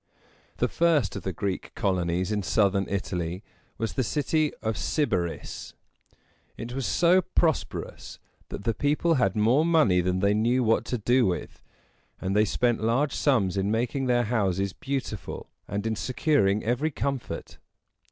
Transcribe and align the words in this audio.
The 0.57 0.67
first 0.67 1.15
of 1.15 1.21
the 1.21 1.31
Greek 1.31 1.75
colonies 1.75 2.31
in 2.31 2.41
southern 2.41 2.87
Italy 2.89 3.43
was 3.77 3.93
the 3.93 4.03
city 4.03 4.51
of 4.63 4.73
Syb´a 4.73 5.25
ris. 5.25 5.75
It 6.57 6.73
was 6.73 6.87
so 6.87 7.21
prosperous 7.21 8.17
that 8.49 8.63
the 8.63 8.73
people 8.73 9.13
had 9.13 9.35
more 9.35 9.63
money 9.63 10.01
than 10.01 10.19
they 10.19 10.33
knew 10.33 10.63
what 10.63 10.85
to 10.85 10.97
do 10.97 11.27
with; 11.27 11.61
and 12.19 12.35
they 12.35 12.45
spent 12.45 12.81
large 12.81 13.13
sums 13.13 13.57
in 13.57 13.69
making 13.69 14.07
their 14.07 14.23
houses 14.23 14.73
beautiful 14.73 15.51
and 15.67 15.85
in 15.85 15.95
securing 15.95 16.63
every 16.63 16.89
comfort. 16.89 17.59